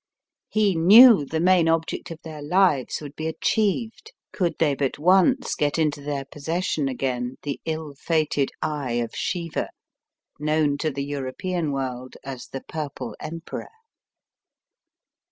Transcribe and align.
He 0.49 0.73
knew 0.73 1.25
the 1.27 1.39
main 1.39 1.69
object 1.69 2.09
of 2.09 2.17
their 2.23 2.41
lives 2.41 3.01
would 3.01 3.15
be 3.15 3.27
achieved 3.27 4.13
could 4.33 4.55
they 4.57 4.73
but 4.73 4.97
once 4.97 5.53
get 5.53 5.77
into 5.77 6.01
their 6.01 6.25
possession 6.25 6.87
again 6.89 7.37
the 7.43 7.61
ill 7.65 7.93
fated 7.93 8.49
Eye 8.63 8.93
of 8.93 9.13
Shiva, 9.15 9.69
known 10.39 10.79
to 10.79 10.89
the 10.89 11.05
European 11.05 11.71
world 11.71 12.17
as 12.23 12.47
the 12.47 12.61
Purple 12.67 13.15
Emperor. 13.19 13.69